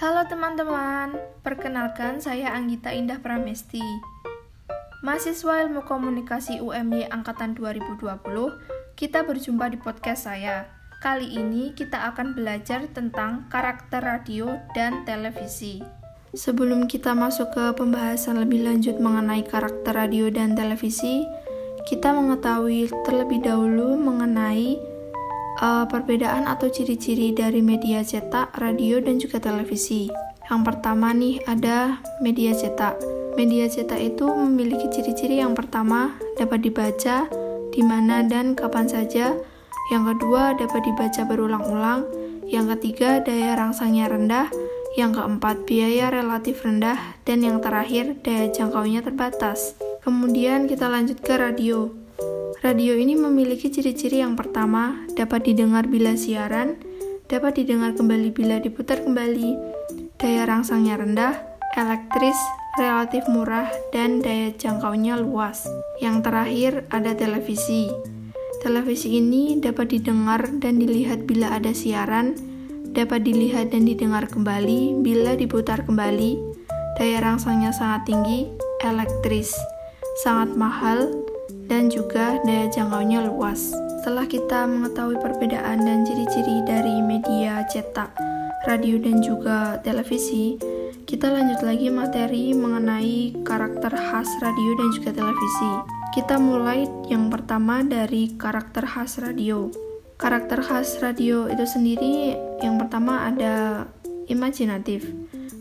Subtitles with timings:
[0.00, 1.12] Halo teman-teman,
[1.44, 3.84] perkenalkan saya Anggita Indah Pramesti.
[5.04, 8.08] Mahasiswa Ilmu Komunikasi UMY Angkatan 2020,
[8.96, 10.72] kita berjumpa di podcast saya.
[11.04, 15.84] Kali ini kita akan belajar tentang karakter radio dan televisi.
[16.32, 21.28] Sebelum kita masuk ke pembahasan lebih lanjut mengenai karakter radio dan televisi,
[21.84, 24.80] kita mengetahui terlebih dahulu mengenai
[25.58, 30.06] uh, perbedaan atau ciri-ciri dari media cetak, radio, dan juga televisi.
[30.46, 32.98] Yang pertama nih ada media cetak.
[33.38, 37.30] Media cetak itu memiliki ciri-ciri yang pertama dapat dibaca
[37.70, 39.38] di mana dan kapan saja.
[39.94, 42.02] Yang kedua dapat dibaca berulang-ulang.
[42.50, 44.50] Yang ketiga daya rangsangnya rendah.
[44.98, 49.78] Yang keempat biaya relatif rendah dan yang terakhir daya jangkaunya terbatas.
[50.02, 51.99] Kemudian kita lanjut ke radio.
[52.60, 56.76] Radio ini memiliki ciri-ciri yang pertama, dapat didengar bila siaran,
[57.24, 59.56] dapat didengar kembali bila diputar kembali,
[60.20, 61.40] daya rangsangnya rendah,
[61.72, 62.36] elektris,
[62.76, 63.64] relatif murah,
[63.96, 65.64] dan daya jangkaunya luas.
[66.04, 67.88] Yang terakhir ada televisi.
[68.60, 72.36] Televisi ini dapat didengar dan dilihat bila ada siaran,
[72.92, 76.36] dapat dilihat dan didengar kembali bila diputar kembali,
[77.00, 78.52] daya rangsangnya sangat tinggi,
[78.84, 79.56] elektris,
[80.20, 81.08] sangat mahal,
[81.70, 83.74] dan juga daya jangkaunya luas.
[84.00, 88.16] Setelah kita mengetahui perbedaan dan ciri-ciri dari media cetak,
[88.64, 90.56] radio, dan juga televisi,
[91.04, 95.72] kita lanjut lagi materi mengenai karakter khas radio dan juga televisi.
[96.16, 99.68] Kita mulai yang pertama dari karakter khas radio.
[100.16, 103.84] Karakter khas radio itu sendiri yang pertama ada
[104.30, 105.02] imajinatif.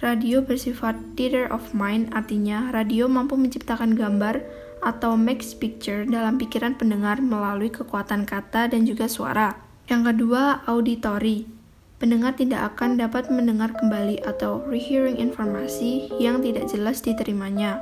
[0.00, 6.76] Radio bersifat theater of mind, artinya radio mampu menciptakan gambar atau mixed picture dalam pikiran
[6.76, 9.56] pendengar melalui kekuatan kata dan juga suara.
[9.88, 11.48] Yang kedua, auditory.
[11.96, 17.80] Pendengar tidak akan dapat mendengar kembali atau rehearing informasi yang tidak jelas diterimanya,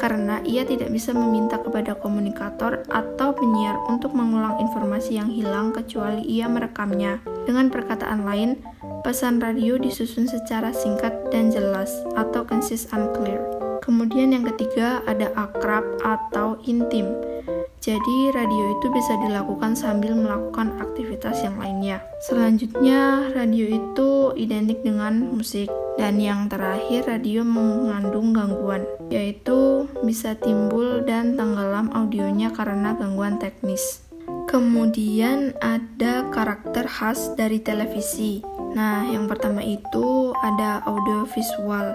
[0.00, 6.24] karena ia tidak bisa meminta kepada komunikator atau penyiar untuk mengulang informasi yang hilang kecuali
[6.24, 7.20] ia merekamnya.
[7.44, 8.58] Dengan perkataan lain,
[9.04, 13.59] pesan radio disusun secara singkat dan jelas atau concise and clear.
[14.10, 17.14] Kemudian yang ketiga ada akrab atau intim.
[17.78, 22.02] Jadi radio itu bisa dilakukan sambil melakukan aktivitas yang lainnya.
[22.26, 28.82] Selanjutnya radio itu identik dengan musik dan yang terakhir radio mengandung gangguan
[29.14, 34.02] yaitu bisa timbul dan tenggelam audionya karena gangguan teknis.
[34.50, 38.42] Kemudian ada karakter khas dari televisi.
[38.74, 41.94] Nah, yang pertama itu ada audio visual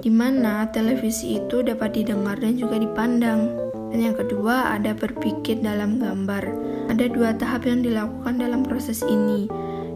[0.00, 3.52] di mana televisi itu dapat didengar dan juga dipandang.
[3.90, 6.44] Dan yang kedua, ada berpikir dalam gambar.
[6.90, 9.46] Ada dua tahap yang dilakukan dalam proses ini.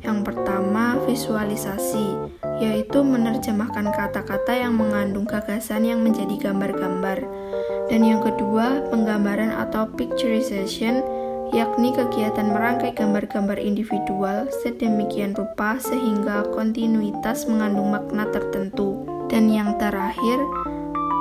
[0.00, 2.17] Yang pertama, visualisasi,
[2.62, 7.21] yaitu menerjemahkan kata-kata yang mengandung gagasan yang menjadi gambar-gambar.
[7.93, 11.03] Dan yang kedua, penggambaran atau picturization,
[11.50, 19.09] yakni kegiatan merangkai gambar-gambar individual sedemikian rupa sehingga kontinuitas mengandung makna tertentu.
[19.31, 20.43] Dan yang terakhir,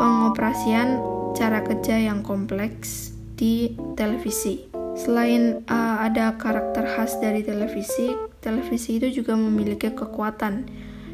[0.02, 0.97] pengoperasian
[1.38, 4.66] cara kerja yang kompleks di televisi.
[4.97, 8.12] Selain uh, ada karakter khas dari televisi,
[8.42, 10.66] televisi itu juga memiliki kekuatan.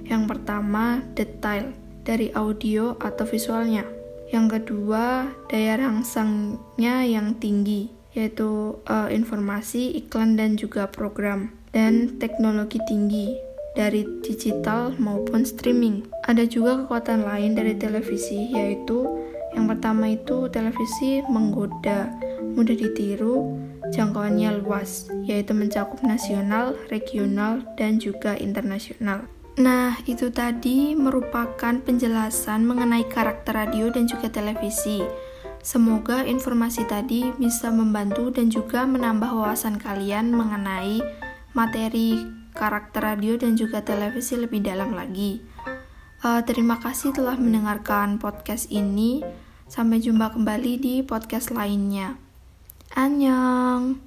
[0.08, 1.76] Yang pertama, detail
[2.08, 3.84] dari audio atau visualnya.
[4.32, 11.54] Yang kedua, daya rangsangnya yang tinggi, yaitu uh, informasi, iklan, dan juga program.
[11.76, 13.36] Dan teknologi tinggi,
[13.76, 16.08] dari digital maupun streaming.
[16.26, 19.06] Ada juga kekuatan lain dari televisi yaitu
[19.56, 22.12] yang pertama itu televisi menggoda,
[22.60, 23.56] mudah ditiru,
[23.96, 29.24] jangkauannya luas, yaitu mencakup nasional, regional, dan juga internasional.
[29.56, 35.00] Nah, itu tadi merupakan penjelasan mengenai karakter radio dan juga televisi.
[35.64, 41.00] Semoga informasi tadi bisa membantu dan juga menambah wawasan kalian mengenai
[41.56, 42.20] materi
[42.56, 45.44] karakter radio dan juga televisi lebih dalam lagi.
[46.24, 49.22] Uh, terima kasih telah mendengarkan podcast ini.
[49.68, 52.18] Sampai jumpa kembali di podcast lainnya.
[52.96, 54.05] Annyeong!